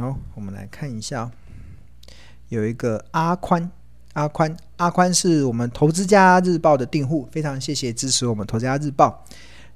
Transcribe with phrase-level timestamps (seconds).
[0.00, 1.30] 好，我们来看一下，
[2.48, 3.70] 有一个阿宽，
[4.14, 9.22] 阿宽，阿宽是我们投资家日报的订户，非常谢谢支持我们投资家日报。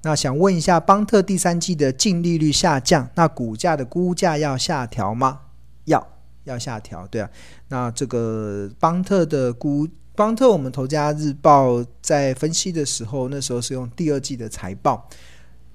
[0.00, 5.40] 那想问一下，邦特第三季的净利率下降，那股价的估价要下调吗？
[5.84, 6.08] 要，
[6.44, 7.06] 要下调。
[7.08, 7.28] 对啊，
[7.68, 15.06] 那这个邦特的估，邦特我们投资家日报在分析的时候，那时候是用第二季的财报。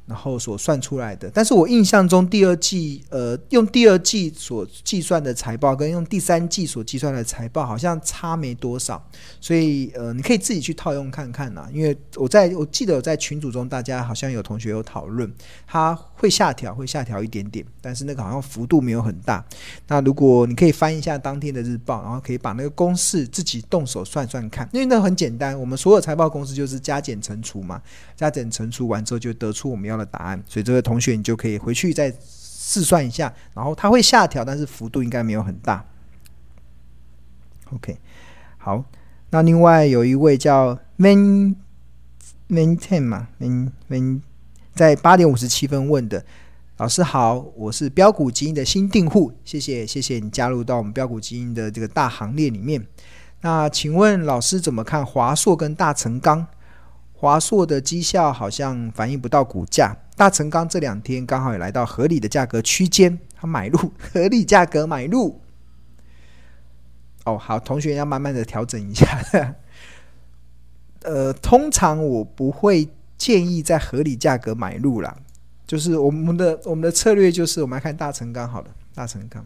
[0.09, 9.08] 然后所算出来的，但是我印象中第二季，呃，用第二季所计算的财报跟用第三季所计算的财报好像差没多少，
[9.40, 11.70] 所以呃，你可以自己去套用看看呐。
[11.72, 15.31] 因为我在我记得我在群组中，大家好像有同学有讨论，
[15.67, 19.45] 它会下调，会下调一点点，但是那个好像幅度没有很大。
[19.88, 27.80] 那如果你可以翻一下当天的日报，然后可以把那个公式自己动手算算看，因为那很简单，我们所有财报公式就是加减乘除嘛，
[28.16, 35.86] 加减乘除完之后就得出我们要的答案，所以这位同学你就可以回去再试算一下，然后它会下调，但是幅度应该没有很大。
[37.72, 37.97] OK，
[38.58, 38.83] 好，
[39.30, 41.53] 那另外有一位叫 main
[42.50, 44.22] maintain 嘛，main main
[44.73, 46.25] 在八点五十七分问的，
[46.78, 52.84] 老师好，我是标股基金的新订户，谢谢谢谢你加入到我们标股基金的这个大行列里面。
[53.41, 56.47] 那请问老师怎么看华硕跟大成钢？
[57.20, 65.42] 华硕的绩效好像反映不到股价，大成钢这两天刚好也来到合理的价格区间，他买入合理价格买入。
[67.25, 69.06] 哦，好，同学要慢慢的调整一下。
[71.03, 75.14] 呃，通常我不会建议在合理价格买入啦，
[75.67, 79.45] 就是我们的我们的策略就是我们来看大成钢好了，大成钢。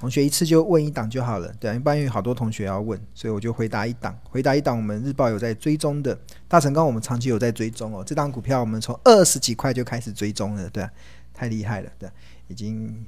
[0.00, 4.74] 同学一次就问一档就好了，对，一般有好多同学要问，所以我就回答一档，回答一档。
[4.74, 8.02] 我们日报有在追踪的大成钢，我们长期有在追踪哦。
[8.02, 10.88] 这档股票我们从二十几块就开始追踪了，对，
[11.34, 12.08] 太厉害了，对，
[12.48, 13.04] 已经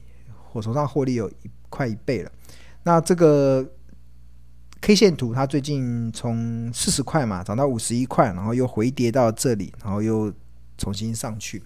[0.51, 2.31] 火头上获利有一快一倍了。
[2.83, 3.67] 那这个
[4.83, 10.31] K 线图，它最近从四十块嘛涨到五十一块，然后又回跌到这里，然后又
[10.77, 11.63] 重新上去。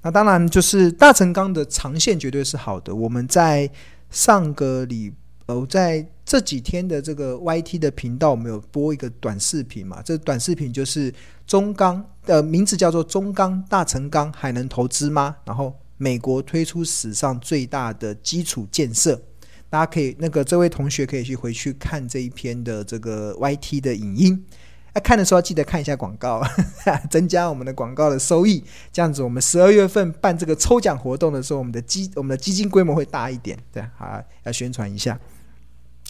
[0.00, 3.70] 那当然就是大成钢的长线绝对是好的，我们在。
[4.10, 5.12] 上个礼，
[5.46, 10.02] 呃，在这几天的这个 YT 的频道，我们有播一个短视频嘛？
[10.02, 11.12] 这短视频就是
[11.46, 19.20] 中钢的名字叫做“中钢大成钢还能投资吗？”然后美国推出史上最大的基础建设，
[19.68, 24.44] 大家可以那个这位同学可以去回去看这一篇的这个 YT 的影音。
[24.92, 26.42] 哎，看的时候记得看一下广告，
[27.08, 28.62] 增加我们的广告的收益。
[28.92, 33.56] 这样子，我们十二月份办这个抽奖活动的时候，我们的基我们的基金规模会大一点。
[33.72, 35.18] 对，好，要宣传一下。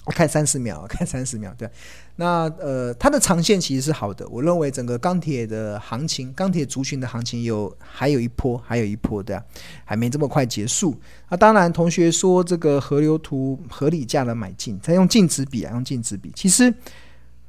[0.07, 1.55] 看三十秒，看三十秒。
[1.59, 1.71] 对，
[2.17, 4.27] 那呃，它的长线其实是好的。
[4.29, 9.45] 我认为整个钢铁的行情，钢铁族群的行情有还有一波，还有一波的，
[9.85, 10.99] 还没这么快结束。
[11.29, 16.73] 那当然，同学说这个河流图合理价的买进，再用净值比啊，用净值比，其实。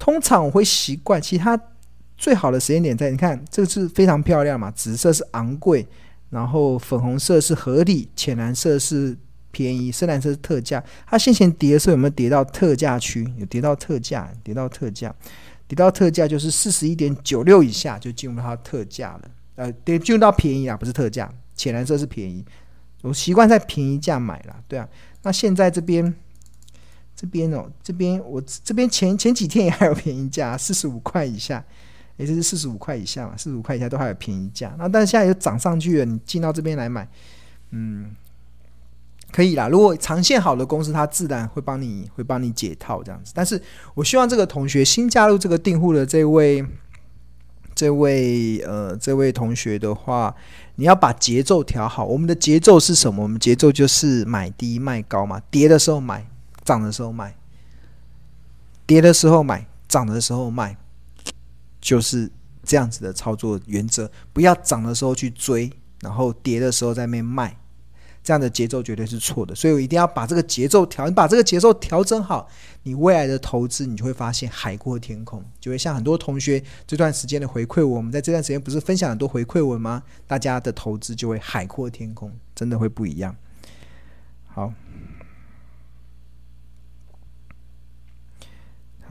[0.02, 1.56] 通常我会习惯，其他
[2.18, 5.86] 最好的时间点在，你看这个是非常漂亮嘛，紫色是昂贵，
[6.32, 9.16] 然后粉红色是合理，浅蓝色是
[9.52, 10.84] 便宜，深蓝色是特价。
[11.06, 13.32] 它先前跌的时候有没有跌到特价区？
[13.38, 15.14] 有跌到特价，跌到特价，
[15.68, 19.22] 跌到特价就是四十一点九六以下就进入它特价了。
[19.58, 22.44] 呃，跌进入到便宜啊，不是特价，浅蓝色是便宜。
[23.04, 24.90] 我习惯在便宜价买了，对啊。
[25.22, 26.12] 那现在这边。
[27.22, 31.64] 这边哦，这边我这边前前几天也还有便宜价，四十五块以下，
[32.18, 34.74] 也就是四十五块以下嘛，四十五块以下都还有便宜价。
[34.80, 37.08] 那但是现在又涨上去了，你进到这边来买，
[37.70, 38.16] 嗯，
[39.32, 39.68] 可以啦。
[39.68, 43.32] 如果长线好的公司，它自然会帮你会帮你解套这样子。
[43.36, 43.62] 但是
[43.94, 46.66] 我希望这个同学新加入这个订户的这位
[47.76, 50.36] 这位呃这位同学的话，
[50.74, 52.04] 你要把节奏调好。
[52.04, 53.22] 我们的节奏是什么？
[53.22, 56.26] 我们节奏就是买低卖高嘛，跌的时候买。
[56.72, 57.36] 涨的时候买，
[58.86, 60.78] 跌的时候买，涨的时候卖，
[61.82, 62.32] 就是
[62.64, 64.10] 这样子的操作原则。
[64.32, 65.70] 不要涨的时候去追，
[66.00, 67.58] 然后跌的时候在那边卖，
[68.24, 69.54] 这样的节奏绝对是错的。
[69.54, 72.48] 所以我一定要把这个节奏调，你把这个节奏调整好，
[72.84, 80.02] 你未来的投资你就会发现海阔天空，就会像很多同学这段时间的回馈文，我们在这段时间不是分享很多回馈文吗？
[80.26, 83.36] 大家的投资就会海阔天空，真的会不一样。
[84.48, 84.72] 好。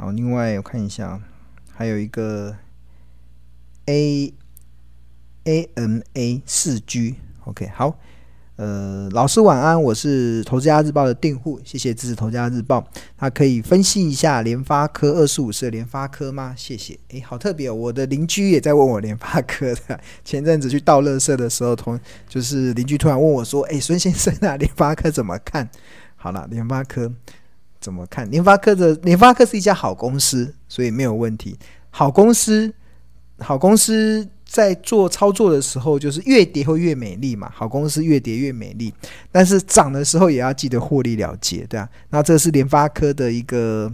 [0.01, 1.21] 好，另外我看一下，
[1.75, 2.57] 还有一个
[3.85, 4.33] A
[5.45, 7.99] A M A 四 G，OK，好，
[8.57, 12.89] 呃，老师晚安，我是投资家日报的订户，谢谢支持投资家日报。
[13.19, 16.55] 他可以分析一下联发科二十五是联发科吗？
[16.57, 16.99] 谢谢。
[17.09, 20.01] 诶，好特别哦，我的邻居也在问我联发科的。
[20.25, 25.69] 前阵子去倒垃圾的时候，同就是邻居突然问我说：“诶，孙先生啊，联发科怎么看？”
[26.17, 27.13] 好了，联发科
[27.81, 28.31] 怎么看？
[28.31, 31.57] 联发科的联发科是一家好公司，所以没有问题。
[31.91, 32.73] 好公司，
[33.39, 34.29] 好公司。
[34.51, 37.49] 在做操作的时候，就是越跌会越美丽嘛。
[37.55, 38.93] 好公司越跌越美丽，
[39.31, 41.89] 但是涨的时候也要记得获利了结，对啊。
[42.09, 43.89] 那这是联发科的一个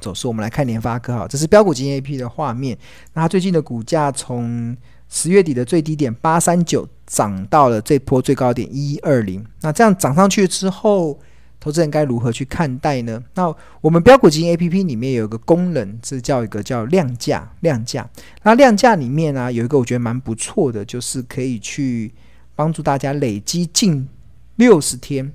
[0.00, 2.78] 走势，我们来看联发科哈，这是标股金 A P 的画面。
[3.12, 4.74] 那它最近的股价从
[5.10, 9.44] 十月底的最低点八三九涨到了这波最高点一二零。
[9.60, 11.20] 那这样涨上去之后，
[11.68, 13.22] 投资人该如何去看待呢？
[13.34, 18.08] 那我们标股基金 A P P 里面有一个功能，是叫一个叫量价量价。
[18.42, 22.10] 那量价里面呢、啊，有一个我觉得蛮不错的，就是可以去
[22.56, 24.08] 帮助大家累积近
[24.56, 25.30] 六十天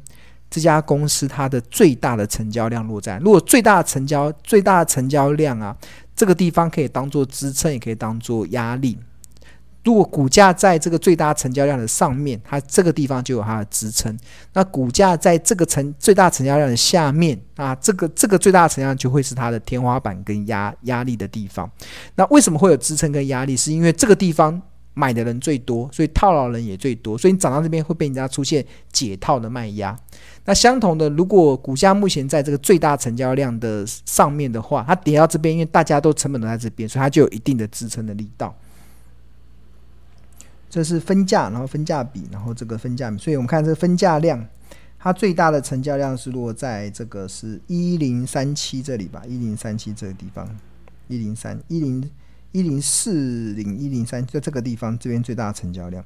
[0.49, 3.19] 这家公司它的最大的成交量落在。
[3.19, 5.77] 如果最大的成交最大的成交量啊，
[6.15, 8.97] 这个地方可以当做支撑，也可以当做压力。
[9.83, 14.17] 如果股价在这个最大成交量的上面，它这个地方就有它的支撑。
[14.53, 21.69] 那股价在这个成最大成交量的下面，啊，这个这个最大成交量就会是它的天花板跟压压力的地方。
[22.15, 23.57] 那为什么会有支撑跟压力？
[23.57, 24.61] 是因为这个地方
[24.93, 29.93] 买的人最多，所以套牢人也最多，所以你涨到这边会被人家出现解套的卖压。
[30.45, 38.55] 那相同的，如果股价目前在这个最大成交量的上面的话，它跌到这边，因为大家都成本都在这边，所以它就有一定的支撑的力道。
[40.73, 44.43] 这是分价，然后分价比，然后这个分价比，所以我们看这个分价量，
[44.97, 50.49] 它最大的成交量是落在这个是一零三七这里吧，一零三七这个地方，
[51.07, 52.09] 一零三一零
[52.53, 56.03] 一零四零一零三，在这个地方这边最大的成交量，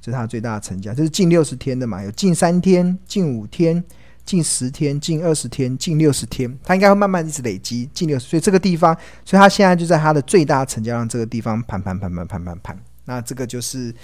[0.00, 3.82] 这是它最大成交，这是近六十天的嘛，有近三天、近五天、
[4.24, 12.78] 近十天、近二十天、近六十天，它应该会慢慢一直累积近六十，所以这个地方，所以它现在就在它的最大成交量这个地方盘盘盘盘盘盘盘。
[13.06, 13.94] 那这个就是，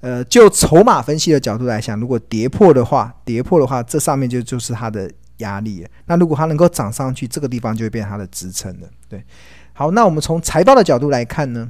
[0.00, 5.88] 呃，就筹码分析的角度来讲，如果跌破的话，跌破的话，这上面就就是它的压力了。
[6.06, 8.88] 那如果它能够涨上去，这个地方就会变成它的支撑了。
[9.08, 9.24] 对，
[9.72, 11.68] 好，那我们从财报的角度来看呢，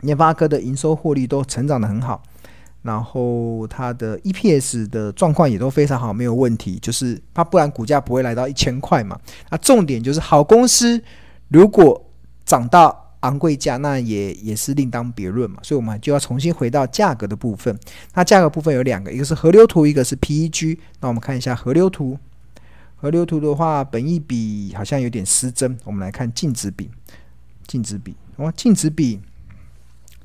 [0.00, 2.20] 联发科的营收获利都成长得很好，
[2.82, 6.80] 然后它的 EPS 的状况也都非常好，没有问题。
[6.80, 9.16] 就是它不然股价不会来到一千块嘛。
[9.50, 11.00] 那重点就是好公司
[11.46, 12.04] 如果
[12.44, 13.03] 涨到。
[13.24, 17.76] 昂贵价那也也是另当别论嘛，所以我们就要重新回到价格的部分。
[18.14, 20.78] 那价格部分有两个，一个是河流图，一个是 PEG。
[21.00, 22.18] 那我们看一下河流图。
[22.96, 25.76] 河流图的话，本一比好像有点失真。
[25.84, 26.88] 我们来看净值比，
[27.66, 29.20] 净值比哦，净值比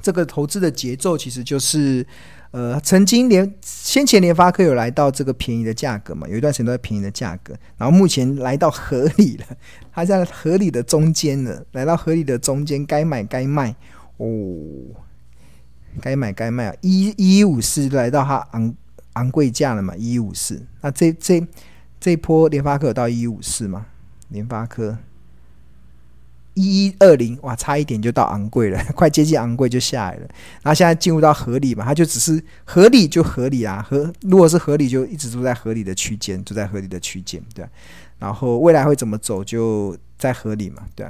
[0.01, 2.05] 这个投资的节奏其实就是。
[2.51, 9.45] 呃，曾经联先前联发科有来到这个便宜的价格嘛，有一段时间都在便宜的价格，然后目前来到合理了，
[9.93, 13.75] 它在合理的中间了，来到合理的中间，该买该卖
[14.17, 14.27] 哦，
[16.01, 18.73] 该买该卖啊，一一五四来到它昂
[19.13, 21.45] 昂贵价了嘛，一五四，那这这
[21.99, 23.85] 这波联发科有到一五四吗？
[24.29, 24.97] 联发科。
[26.53, 30.21] 一一二零哇，差一点就到昂贵了， 快接近昂贵就下来了。
[30.61, 37.65] 然后现在进入到合理嘛，它就只是合理就合理啊，合如果是合理就一直都在合理的区间，住在合理的区间，对。
[38.17, 41.05] 然后未来会怎么走就在合理嘛，对。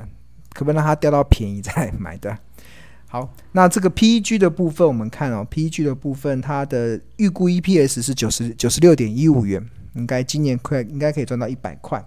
[0.53, 2.37] 可不可以让它掉到便宜再买的？
[3.07, 9.63] 好，那这个 PEG 的部分我们看哦，PEG 的部分它的预估 EPS 是九十九十六点一五元，
[9.95, 12.03] 应该今年快应该可以赚到一百块。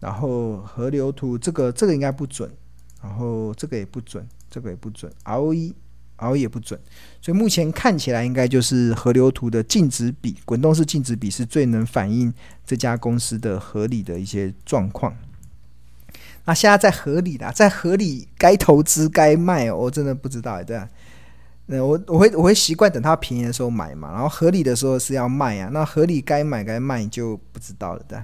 [0.00, 2.50] 然后河流图这个这个应该不准，
[3.02, 6.78] 然后这个也不准，这个也不准，ROE，ROE 也不准，
[7.20, 12.32] 所以目前看起来应该就是河流图的净值比，滚动式净值比是最能反映
[12.64, 15.16] 这家公司的合理的一些状况。
[16.44, 20.88] 那现在在合理的，在合理该投资该卖，我真的不知道，对啊，
[21.66, 28.18] 那我我会我会习惯等它便宜的时候买嘛，然后合理的时候是要卖啊，那合理该买该卖就不知道了，对。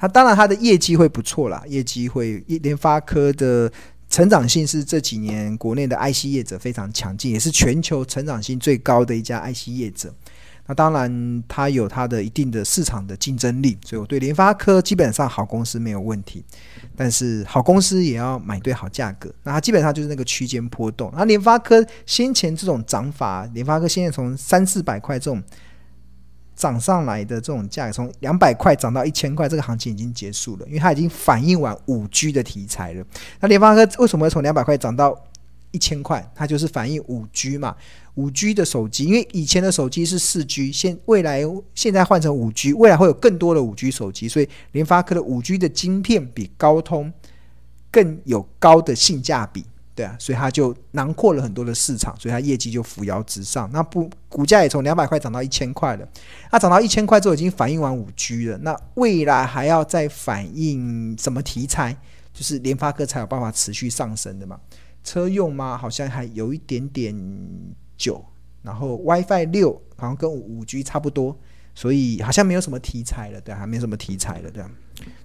[0.00, 3.70] 它当然，它的业绩会不错啦，业绩会联发科的
[4.08, 10.14] 成长性是这几年国内的 IC 业者非常强劲，也是全球成长性最高的一家 IC 业者。
[10.68, 16.44] 那当然，它有它的一定的市场的竞争力，所以我对联发科基本上好公司没有问题。
[16.94, 21.12] 但是好公司也要买对好价格，那它基本上就是那个区间波动。
[21.16, 25.42] 那联发科先前这种涨法，联发科现在从三四百块这种。
[26.58, 33.04] 涨上来的这种价格，从两百块涨到一千块，这个行情已经结束了，因为它已经反映完五 G 的题材了。
[33.38, 35.16] 那联发科为什么会从两百块涨到
[35.70, 37.76] 一千块，它就是反映五 G 嘛，
[38.16, 41.44] 五 G 的手机，因为以前的手机是四 G，现未来
[41.76, 47.12] 现在换成五 G，未来会有更多的五 G 手机，所以联发科的五 G 的晶片比高通
[47.92, 49.64] 更有高的性价比，
[49.98, 56.08] 对啊，所以它就囊括了很多的市场，所以它业绩就扶摇直上，那不股价也从两百块涨到一千块了，
[56.52, 61.96] 那涨到一千块之后已经反映完五 G 了，那未来还要再反映什么题材？
[62.32, 64.60] 就是联发科才有办法持续上升的嘛。
[65.02, 65.76] 车用吗？
[65.76, 67.12] 好像还有一点点
[67.96, 68.24] 久，
[68.62, 71.36] 然后 WiFi 六好像跟五 G 差不多，
[71.74, 74.62] 所以好像没有什么题材了，对，还没什么题材了，对。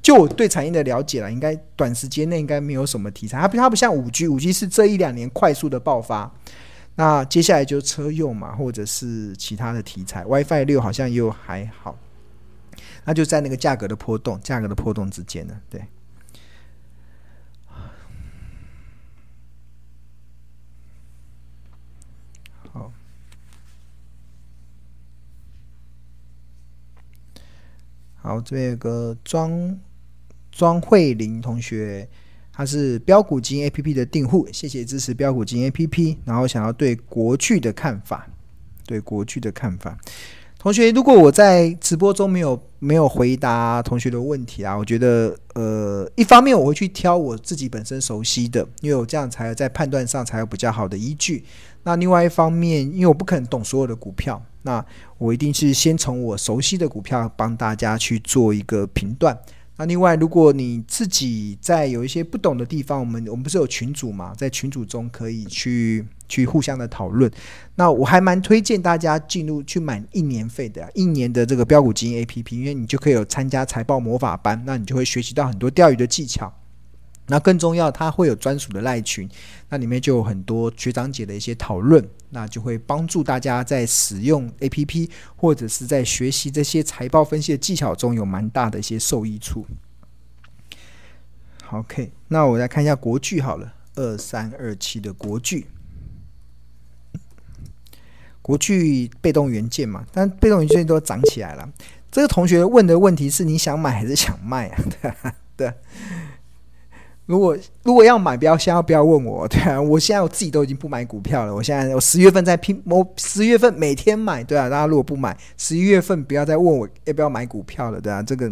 [0.02, 3.40] 就我对产业的了解了，应该短时间内应该没有什么题材。
[3.40, 6.32] 它不，它不像五 G，五 G 是这一两年快速的爆发，
[6.96, 10.24] 那接下来就车用嘛，或者是其他的题材。
[10.26, 11.98] WiFi 六好像又还好，
[13.06, 15.82] 那就在那个价格的波动，价格的波动之间呢，对。
[28.24, 29.78] 好，这边有个庄
[30.50, 32.08] 庄慧玲同学，
[32.54, 36.18] 他是标股金 A P P 的订户，谢谢支持标股金 A P P。
[36.24, 38.26] 然后想要对国剧的看法，
[38.86, 39.98] 对国剧的看法，
[40.58, 51.44] 同学，如果我在直播中没有没有回答同学的问题啊，我觉得呃，一方面我会去挑我自己本身熟悉的，因为我这样才在判断上才有比较好的依据。
[51.84, 54.42] 那另外一方面，因为我不可能懂所有的股票。
[54.62, 54.84] 那
[55.18, 59.38] 我一定是先从我熟悉的股票帮大家去做一个评断。
[59.76, 67.30] 那另外，如果你自己在有一些不懂的地方，我们我们不是有群组嘛，在群组中可以去去互相的讨论。
[67.76, 76.54] 那我还蛮推荐大家进入去买一年费的，一年的这个标股基金 APP，因为你就可以有参加财报魔法班，那你就会学习到很多钓鱼的技巧。
[77.28, 79.30] 那更重要，它会有专属的赖群，
[79.70, 89.66] 那里面就有很多学长姐的一些讨论，那就会帮助大家在使用 APP 或者是在学习这些财报分析的技巧中有蛮大的一些受益处。
[91.72, 95.66] OK，那我来看一下国巨好了，二三二七的国巨，
[98.42, 101.68] 国巨被动元件嘛，但被动元件都涨起来了。
[102.12, 104.84] 这个同学问的问题是：你想买还是想卖啊？
[105.02, 105.14] 对，
[105.56, 105.74] 对。
[107.26, 111.56] 如果如果要买，不要先要不要问我，对啊，我现在我自己都已经不买股票了。
[111.56, 114.68] 我现在我十月份在拼，我十月份每天买，对啊。
[114.68, 118.22] 大家如果不买，十一月份不要再问我要不要买股票了，对啊。
[118.22, 118.52] 这个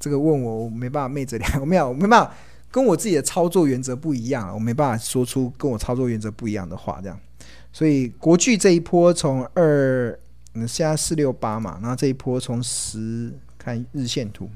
[0.00, 2.32] 这个问我，我没办法昧着良，我没有没办法
[2.70, 7.20] 跟我自己的操作原则不一样，我没办法说出跟我操作原则不一样的话，这样。
[7.74, 10.18] 所以国巨这一波从二，
[10.66, 14.48] 现在四六八嘛，然后这一波从十看日线图，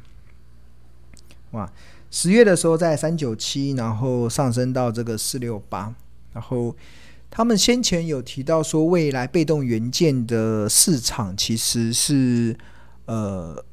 [1.51, 1.71] 哇。
[2.15, 5.93] 十月的时候在三九七，然后上升到这个四六八，
[6.35, 6.77] 然后
[7.31, 12.55] 他们先前有提到说，未来被动元件的市场其实是
[13.07, 13.65] 呃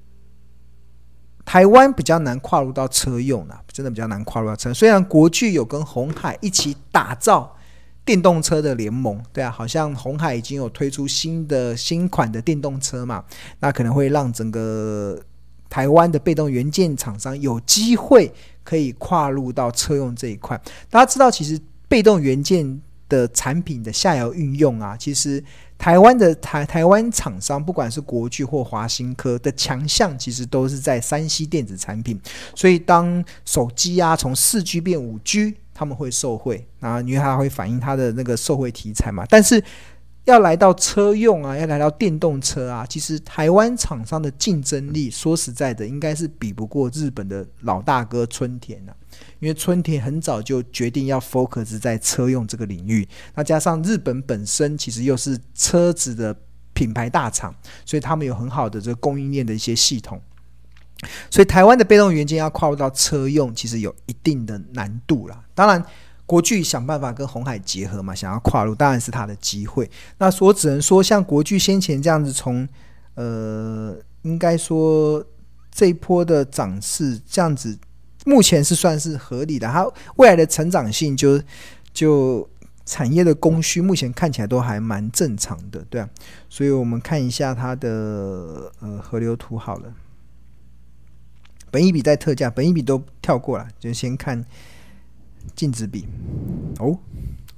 [1.44, 4.74] 台湾比较难跨入到车用啊，真的比较难跨入到车。
[4.74, 7.58] 虽然国巨有跟鸿海一起打造
[8.06, 13.26] 电动车的联盟，对啊，好像鸿海已经有推出新的新款的电动车嘛，
[13.60, 15.22] 那可能会让整个。
[15.70, 18.32] 台湾的被动元件厂商有机会
[18.64, 20.60] 可以跨入到车用这一块。
[20.90, 25.44] 大家知道，其实被动元件的产品的下游运用啊，其实
[25.78, 32.20] 台湾的台台湾厂商，不管是国巨或华新科的强项，其实都是在三 C 电子产品。
[32.54, 39.26] 所以，当手机啊从四 G 变五 G，他们会受惠，然后因为它会反映它的那个受惠题材嘛。
[39.30, 39.64] 但是，
[40.30, 48.96] 要来到车用啊，要来到电动车啊，其实台湾厂商的竞争力，说实在的，应该是比不过日本的老大哥春田啊。
[49.40, 56.36] 因为春田很早就决定要 focus 在车用这个领域，那加上日本本身其实又是车子的
[56.74, 57.54] 品牌大厂，
[57.86, 60.22] 所以他们有很好的这个供应链的一些系统。
[61.30, 65.44] 所以台湾的被动元件要跨入到车用，其实有一定的难度啦。
[65.54, 65.84] 当然。
[66.30, 69.90] 国巨想办法跟红海结合嘛，想要跨入，当然是他的机会。
[70.20, 72.70] 那我只能说，像国巨先前这样子从，
[73.16, 75.26] 呃，应该说
[75.72, 77.76] 这一波的涨势这样子，
[78.28, 79.68] 目前是算是合理的。
[79.68, 81.42] 它未来的成长性就，
[81.92, 82.48] 就
[82.86, 86.08] 产业的供需，目前看起来都还蛮正常的，对啊。
[86.48, 89.92] 所以我们看一下它的呃河流图好了，
[91.72, 94.46] 本一笔在特价，本一笔都跳过了，就先看。
[95.56, 96.08] 净值比
[96.80, 96.98] 哦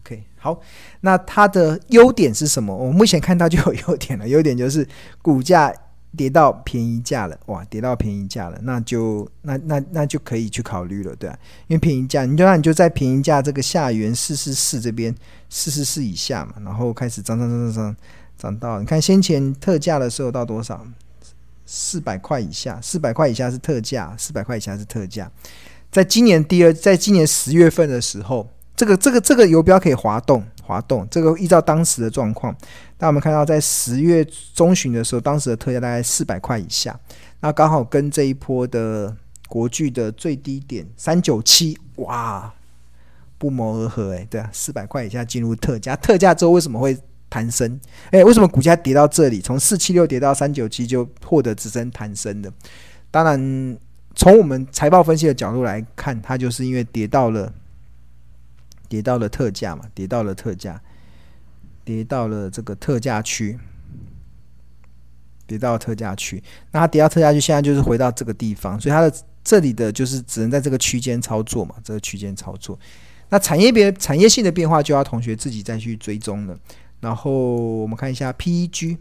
[0.01, 0.59] ，OK，好，
[1.01, 2.75] 那它的优点是什么？
[2.75, 4.87] 我目前看到就有优点了， 优点就是
[5.21, 5.73] 股价
[6.17, 15.13] 跌到便宜价了，哇，跌到便宜价了，那就那那那就可以去考虑了，对啊，因为便宜价，你就让你就在便宜价这个下缘四四四这边
[15.49, 17.95] 四四四以下嘛，然后开始涨涨涨涨涨
[18.37, 20.85] 涨到，你看先前特价的时候到多少？
[21.73, 25.31] 四百块以下，四百块以下是特价，四百块以下是特价。
[25.91, 32.55] 在今年第二，在今年十月份的时候，这个这个这个游标可以滑动滑动，这个依照当时的状况。
[32.97, 36.97] 那我们看到，在十月中旬的时候，当时的特价大概四百块以下，
[37.41, 39.13] 那刚好跟这一波的
[39.49, 42.53] 国巨的最低点三九七，哇，
[43.37, 47.77] 不谋而合诶，对啊，四百块以下进入特价，特价之后为什么会弹升？
[48.11, 52.53] 诶，为什么股价跌到这里，从四七六跌到三九七就获得直升弹升的？
[53.09, 53.77] 当然，
[54.15, 57.53] 从我们财报分析的角度来看，它就是因为跌到了
[58.87, 60.81] 跌到了特价嘛，跌到了特价。
[61.83, 63.57] 跌到了这个特价区，
[65.47, 66.41] 跌到特价区，
[66.71, 69.11] 那它跌到特价区，现在就是回到这个地方，所以它的
[69.43, 72.79] 这里的就是只能在这个区间操作嘛，这个区间操作。
[73.29, 76.55] 那产业别产业性的变化，就要同学自己再去追踪了。
[76.99, 77.31] 然后
[77.77, 78.97] 我们看一下 PEG，PEG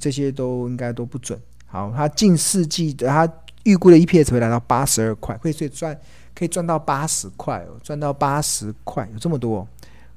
[0.00, 1.38] 这些都应该都不准。
[1.76, 3.30] 好，它近四季的它
[3.64, 5.94] 预估的 EPS 会来到八十二块，可以赚
[6.34, 9.68] 可以赚到八十块哦，赚到八十块，有这么多哦。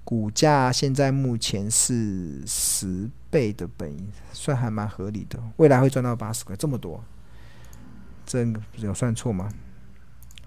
[0.05, 3.93] 股价现在目前是十倍的本，
[4.31, 5.37] 算还蛮合理的。
[5.57, 7.03] 未来会赚到八十块，这么多，
[8.25, 8.47] 这
[8.77, 9.51] 有算错吗？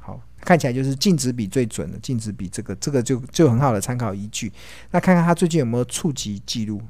[0.00, 4.50] 好，看起来就是净值比最准的，净值比这个这个就就很好的参考依据。
[4.90, 6.80] 那看看它最近有没有触及记录？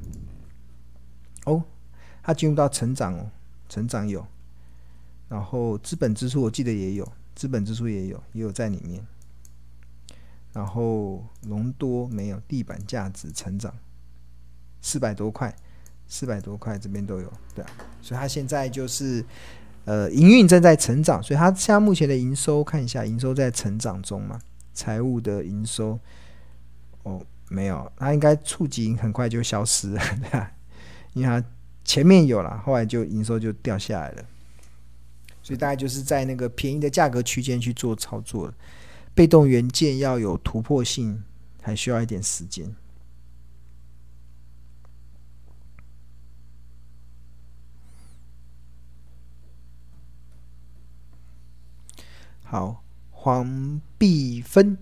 [1.45, 1.65] 哦，
[2.23, 3.27] 它进入到成长哦，
[3.73, 4.23] 成长有，
[5.31, 9.03] 然后资本支出我记得也有，资本支出也有，也有在里面。
[10.53, 13.75] 然后隆多没有，地板价值成长
[14.83, 15.57] 四百多块，
[16.07, 17.71] 四百多块这边都有，对啊，
[18.03, 19.25] 所以它现在就是
[19.87, 24.39] 呃营运正在成长，所以它现在目前的营收看一下，营收在成长中嘛，
[24.75, 25.99] 财务的营收
[27.05, 30.53] 哦没有，它应该触及很快就消失了，对啊，
[31.15, 31.43] 因为它
[31.85, 34.25] 前面有了，后来就营收就掉下来了，
[35.43, 38.55] 所以大概就是在那个便宜的价格区间去做操作了。
[39.15, 41.23] 被动元件要有突破性，
[41.61, 42.75] 还需要一点时间。
[52.43, 54.79] 好，黄碧芬，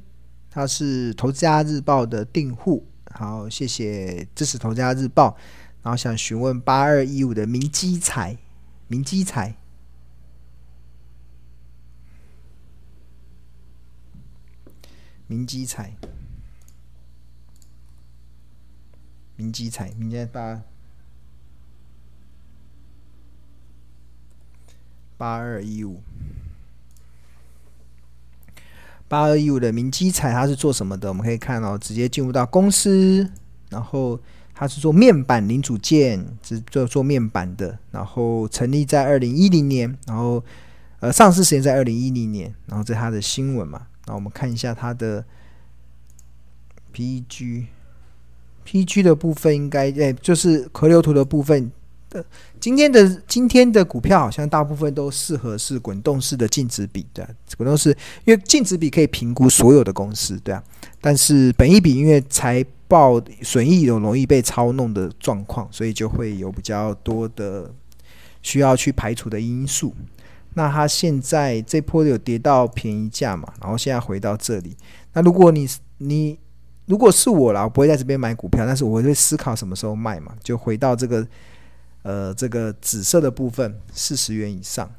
[0.50, 5.36] 他是投资家日报的订户，好，谢谢支持投资家日报。
[5.82, 8.36] 然后想询问八二一五的明基彩，
[8.88, 9.56] 明基彩。
[15.26, 15.94] 明基彩，
[19.36, 20.60] 明基彩，明天八
[25.16, 26.02] 八二一五，
[29.06, 31.08] 八二一五的明基彩，它是做什么的？
[31.08, 33.30] 我们可以看到，直接进入到公司，
[33.68, 34.20] 然后
[34.60, 40.44] 它是做面板零组件，是做做面板的，然后成立在二零一零年，然后
[40.98, 43.86] 呃上市时间在二零一零年，然后这是它的新闻嘛。
[44.04, 45.24] 然后我们看一下它的
[46.92, 51.72] PG，PG 的部分应该诶，就是河流图的部分
[52.10, 52.24] 的。
[52.60, 57.24] 今天的今天的股票好像大部分都适合是滚动式的净值比，对，
[57.56, 60.62] 滚动式，因为净值比可以评估所有的公司，对啊。
[61.00, 67.72] 但是本益比因为财报损益有容易被操弄的状况，所以就会有比较多的
[68.42, 69.94] 需要去排除的因素。
[70.54, 74.76] 那它现在这波有跌到便宜价嘛，然后现在回到这里。
[75.12, 75.66] 那如果你
[75.98, 76.36] 你
[76.86, 81.24] 如果是我啦，我不会在这边买股票，但是我会思考什么时候卖嘛，就回到这个
[82.02, 84.90] 呃这个紫色的部分四十元以上，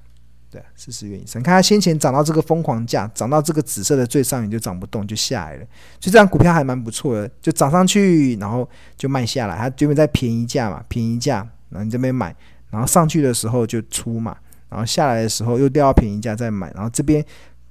[0.49, 1.41] 对，四十元以上。
[1.41, 5.65] 看它先前涨到这个疯狂价，涨到这个紫色的最上缘就涨不动就下来了，
[5.99, 12.35] 所以这张股票还蛮不错的，就涨上去然后就卖下来，它这边在便宜价嘛，便宜价，然后你这边买，
[12.69, 14.37] 然后上去的时候就出嘛。
[14.69, 17.21] 然后下来的时候又掉到便宜价再买，然后这边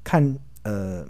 [0.04, 1.02] 看呃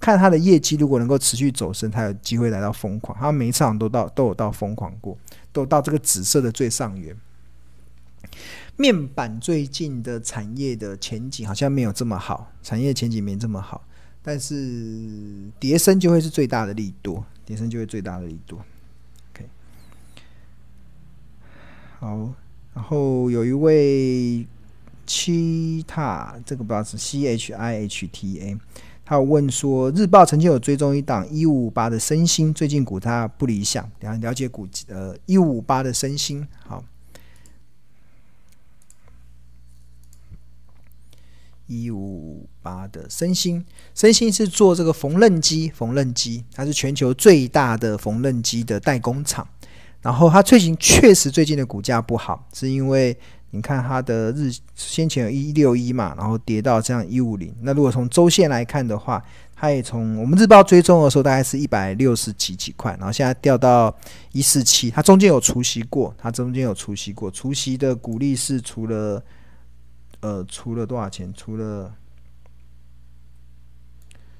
[0.00, 3.14] 看它的业绩，如果能够持续走升，它有机会来到疯狂。
[3.20, 5.14] 它每一场都到都有到疯狂过，
[5.52, 7.14] 都到这个紫色的最上缘。
[8.76, 13.86] 面板最近的产业的前景好像没有这么好，产业前景没这么好，
[14.22, 18.58] 但是叠升就会是最大的利多，叠升就会最大的利多。
[19.32, 19.48] OK，
[22.00, 22.32] 好，
[22.74, 24.46] 然后有一位。
[25.08, 28.58] 七塔这个不知道是 C H I H T A，
[29.04, 36.82] 他有问说，日报曾经有追踪一档一五五八的升星，最近股价不理想，了了解股呃一五五八的升星，好，
[41.66, 49.46] 一五八的森兴，森兴是做这个缝纫机，缝纫机，它是全球最大的缝纫机的代工厂。
[50.00, 53.16] 然后它最近确实最近的股价不好，是因为
[53.50, 57.52] 你看它的日先前有一六一嘛，然后跌到这样一五零。
[57.62, 59.20] 那如果从周线来看的话，
[59.56, 63.92] 它也从我们日报追踪的时候大概是一百六十几几块，然后现在掉到
[64.30, 64.90] 一四七。
[64.90, 69.20] 它中间有除息过，它中间有除息过，除息的股利是除了。
[70.26, 71.32] 呃，除了多少钱？
[71.36, 71.94] 除了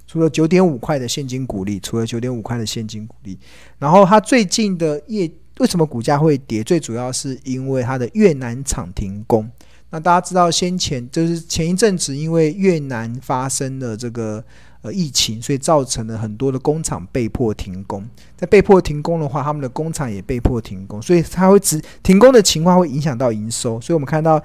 [0.04, 3.38] 除了九点五块的现金股利，除了九点五块的现金股利，
[3.78, 6.64] 然后它最近的业为什么股价会跌？
[6.64, 9.48] 最主要是因为它的越南厂停工。
[9.90, 14.42] 那大家知道，先前就是前一阵子，因为越南发生了这个
[14.82, 18.04] 呃疫情，所以造成了很多的工厂被迫停工。
[18.36, 23.80] 在被迫停工的话，他们的工厂也被迫停工，所以它会只停工的情况会影响到营收。
[23.80, 24.42] 所以我们看到。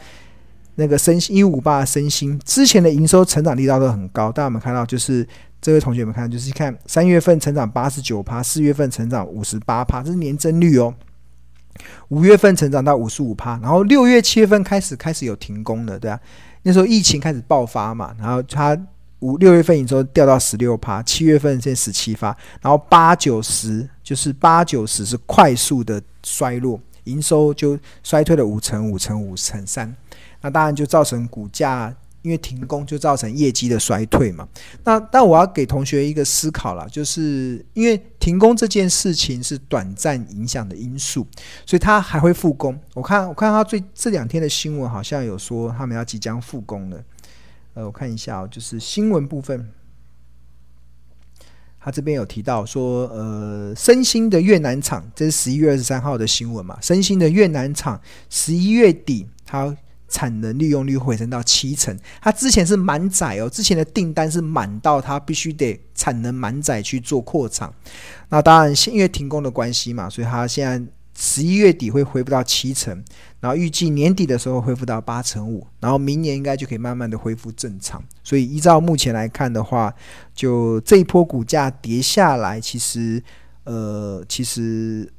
[0.76, 4.86] 那个森兴一五八森兴之前的营收成长力道都很高，大家有没有看到？
[4.86, 5.28] 就是
[5.62, 10.94] 这位同学们看，就是看三月份成长八十九趴，四月份成长五十八趴，这是年增率哦。
[12.10, 16.20] 五月份成长到五十五趴，然后六月、七月份开始开始有停工了，对啊，
[16.64, 18.78] 那时候疫情开始爆发嘛，然后它
[19.20, 29.96] 五六月份营收掉到十六趴，七月份现在十七趴，然后八九十就是八九十是快速的衰落，营收就衰退了五成、五成、五成三。
[30.42, 34.48] 那当然就造成股价，因为停工就造成业绩的衰退嘛。
[34.84, 41.26] 那但我要给同学一个思考了，就是因为停工这件事情是短暂影响的因素，
[41.66, 42.80] 所以它还会复工。
[42.94, 47.04] 我看我看他最这两天的新闻好像有说他们要即将复工了。
[47.74, 49.70] 呃，我看一下哦，就是新闻部分，
[51.80, 56.78] 他这边有提到说，呃，森兴的越南厂，这是十一月二十三号的新闻嘛。
[56.82, 59.76] 森兴的越南厂十一月底它。
[60.12, 67.74] 产能利用率回升到七成，它之前是满载哦，之前的订单是满到它必须得产能满载去做扩厂。
[68.30, 70.80] 那当然，因为停工的关系嘛，所以它现在
[71.18, 73.04] 十一月底会恢复到七成，
[73.40, 78.04] 然后预计年底的时候恢复到八成五，然后明年应该就可以慢慢的恢复正常。
[78.24, 79.92] 所以依照目前来看的话，
[80.36, 83.24] 就这一波股价跌下来，其实
[83.64, 85.12] 呃，其实。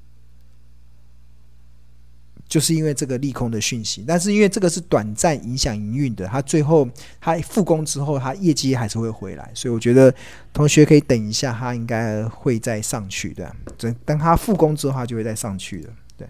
[2.53, 6.87] 就是因为这个利空的讯息，但是因为这个是短暂影响营运的，它最后
[7.19, 10.15] 它复工之后，它业绩还是会回来，所以我觉得
[10.53, 13.51] 同学可以等一下，它应该会再上去的。
[13.79, 15.89] 等等它复工之后，它就会再上去的。
[16.15, 16.29] 对，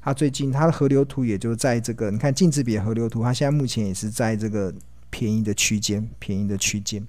[0.00, 4.72] 它最近它的河流图也就在这个，你看净值比河流图，它现在目前也是在这个
[5.10, 7.04] 便宜的区间，便宜的区间。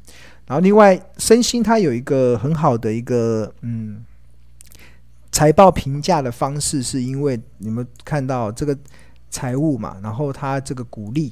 [0.48, 4.04] 然后另外，身心它有一个很好的一个嗯。
[5.38, 8.76] 财报评价的方式是因为你们看到这个
[9.30, 11.32] 财务嘛，然后它这个股利，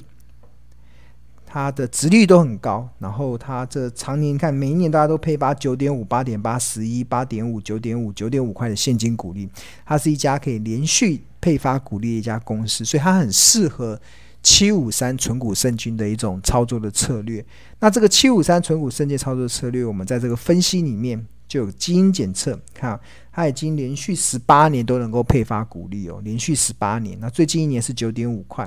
[1.44, 9.50] 它的值率都很高，然后它这常年看每一年大家都配发九点五、八点八、十一、八点五、九点五、九点五块的现金股利，
[9.84, 14.00] 它是一家可以连续配发股利的一家公司，所以它很适合
[14.40, 17.44] 七五三纯股圣经的一种操作的策略。
[17.80, 21.26] 那这个七五三纯股圣经操作策略，我们在这个分析里面。
[21.48, 22.98] 就有基因检测，看
[23.30, 27.16] 它已经连续十八年都能够配发股利哦，连续十八年。
[27.20, 28.64] 那最近一年是九点五块，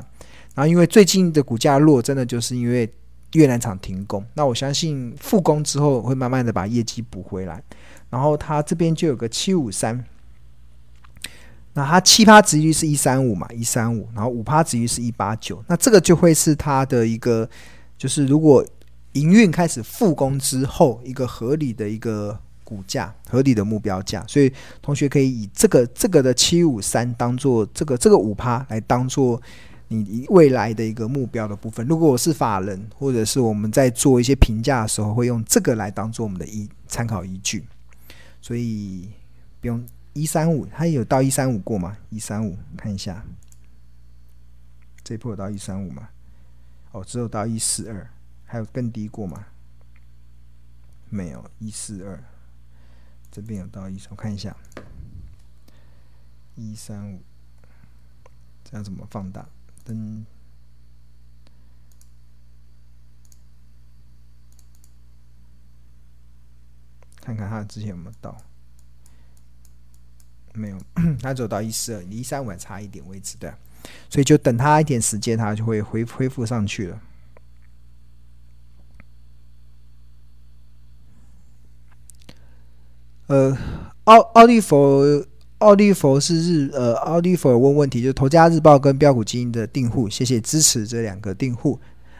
[0.55, 2.89] 然后因为最近的股价弱，真的就是因为
[3.33, 4.23] 越南厂停工。
[4.33, 7.61] 那我相信复工之后会慢慢的把业绩补回来。
[8.09, 10.03] 然后它这边就有个七五三，
[11.73, 17.49] 那它七趴值率是一三五嘛，一三五，然后五趴值率是一八九，那这个就会是它的一个，
[17.97, 18.65] 就是如果
[19.13, 22.39] 营运开始复工之后，一个合理的一个。
[22.69, 29.41] 股价合理的目标价，所以同学可以以这个这个的七五三当做这个这个五趴来当做
[29.87, 31.83] 你未来的一个目标的部分。
[31.87, 37.65] 如果我是法人，或者是我们在做一些评价的时候，会用这个来当做我们的依参考依据。
[38.39, 39.09] 所以
[39.59, 41.97] 不用一三五，它有到一三五过吗？
[42.11, 43.25] 一三五看一下，
[45.03, 46.07] 这一波有到一三五吗？
[46.91, 48.07] 哦，只有到一四二，
[48.45, 49.43] 还有更低过吗？
[51.09, 52.23] 没有，一四二。
[53.31, 54.55] 这边有到一，我看一下，
[56.55, 57.21] 一三五，
[58.63, 59.47] 这样怎么放大？
[59.85, 60.25] 灯，
[67.21, 68.37] 看看它之前有没有到，
[70.53, 70.79] 没有，
[71.21, 73.57] 它走到一四二，离一三五还差一点位置，对啊，
[74.09, 77.01] 所以就等它一点时间，它就会恢恢复上去了。
[83.29, 83.55] 呃，
[84.05, 85.23] 奥奥利弗，
[85.59, 91.79] 奥利弗是日呃，奥利弗问问题，就是头家日报跟标股基金的订户，谢谢支持这两个订户。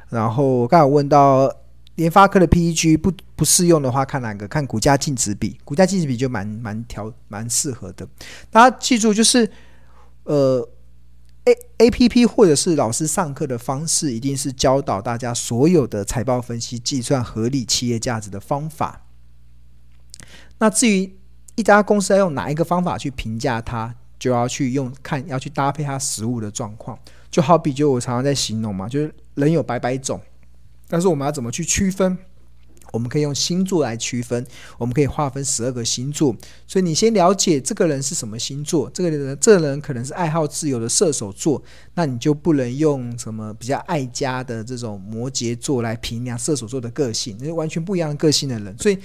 [0.10, 1.52] 然后刚好问到
[1.96, 4.48] 联发科的 PEG 不不适用的话，看哪个？
[4.48, 8.08] 看股价净值比，股价净值比就蛮蛮调蛮适合的。
[8.52, 9.50] 大家记住，就是
[10.26, 10.70] 呃
[11.46, 19.08] A A P P 或者是老师上课的方式，一定是教导大家所有的财报分析、计算合理企业价值的方法。
[20.60, 21.12] 那至于
[21.56, 26.98] 一家公司要用哪一个方法去评价它，就要去用看，要去搭配它实物的状况。
[27.32, 30.20] 就好比就我常常在形容嘛，就是人有百百种，
[30.88, 32.18] 但是我们要怎么去区分？
[32.92, 34.44] 我们可以用星座来区分，
[34.80, 36.36] 我们可以划分十二个星座。
[36.66, 41.62] 所以你先了解这个人是什么星座，这个人这个人可能是爱好自由的射手座，
[41.94, 48.76] 那你就不能用什么比较爱家的这种摩羯座来评价射手座的个性，那是完全不一样的个性的人。
[48.80, 48.98] 所以。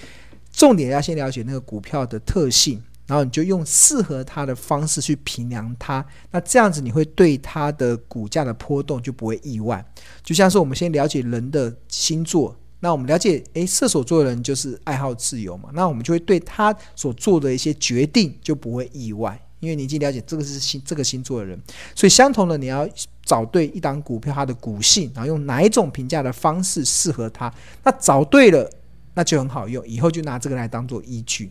[0.55, 6.05] 重点要先了解那个股票的特性，然后你就用适合它的方式去评量它。
[6.31, 9.85] 那这样子你会对它的股价的波动就不会意外。
[10.23, 21.61] 就像是我们先了解人的星座，那我们了解，诶，射手座的人就是爱好自由嘛，那我们就会对他所做的一些决定就不会意外，因为你已经了解这个是星这个星座的人。
[21.97, 22.89] 所以相同的，你要
[23.25, 27.53] 找对一档股票它的股性，然后用哪一种评价的方式适合它。
[27.83, 28.71] 那找对了。
[29.15, 31.51] 那就很好用，以后就拿这个来当做依据，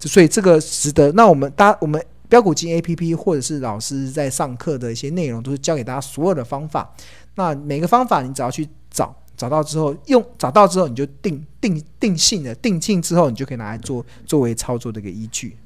[0.00, 1.12] 所以这个值得。
[1.12, 6.92] 那我们大我们标股金 A P P 或者是老师在上课的一些内容，都是教给大家所有的方法。
[7.36, 15.56] 那每个方法你只要去找，找到之后用，找到之后你就定定定性的定性之后，你就可以拿来做作为操作的一个依据。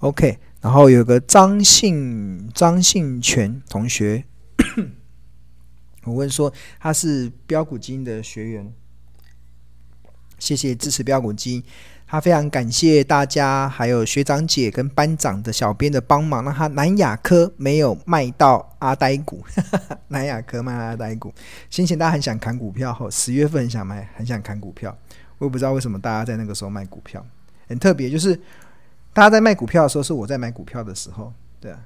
[0.00, 0.38] OK。
[0.60, 4.24] 然后有个张信张信全同学，
[6.04, 8.72] 我问说他是标股金的学员，
[10.38, 11.62] 谢谢支持标股金，
[12.08, 19.44] 他非常感谢大家，还有学长姐跟班长的小编的帮忙，让他南亚科没有卖到阿呆股，
[20.08, 21.32] 南亚科卖阿呆股，
[21.70, 24.98] 先前大家很想砍股票，后十月份很想买，很想砍股票，
[25.38, 27.24] 我也不知道为什么大家在那个时候卖股票，
[27.68, 28.40] 很特别，就是。
[29.18, 31.84] 大家在卖股票的时候，是我在买股票的时候，对啊。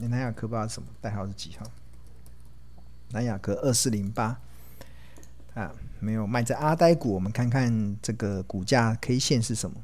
[0.00, 1.66] 南亚科不知道什么代号是几号？
[3.10, 4.36] 南亚科二四零八
[5.54, 7.14] 啊，没有卖在阿呆股。
[7.14, 9.76] 我们看看这个股价 K 线是什么？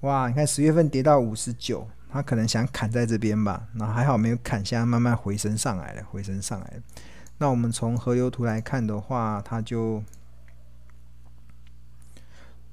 [0.00, 3.68] 哇，你看十月份跌到五十九，他可能想砍在这边吧？
[3.74, 6.82] 那还好没有砍，现在慢慢回升上来了，回升上来了。
[7.38, 10.02] 那我们从河流图来看的话，它就。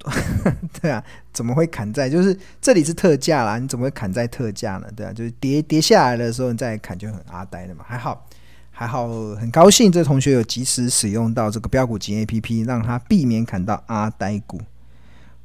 [0.82, 2.10] 对啊，怎么会砍在？
[2.10, 4.88] 就是这里是特价啦，你怎么会砍在特价呢？
[4.96, 7.84] 对啊，就是跌跌下来的时候你再砍就很阿呆的嘛。
[7.88, 8.28] 还好，
[8.72, 14.62] 还好，很高兴这同学有及时使用到这个标股金 APP，让他避免砍到阿呆股。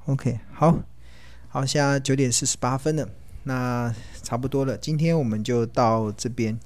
[0.06, 0.76] OK，好，
[1.48, 3.08] 好，现在九点四十八分了，
[3.44, 6.58] 那差不多了，今天我们就到这边。